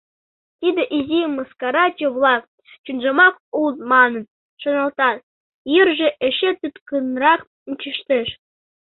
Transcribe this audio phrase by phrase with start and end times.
[0.59, 2.43] Тиде изи мыскараче-влак
[2.83, 4.23] чынжымак улыт манын
[4.61, 5.17] шоналтат,
[5.73, 8.27] йырже эше тӱткынрак ончыштеш.